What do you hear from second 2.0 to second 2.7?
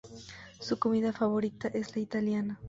italiana.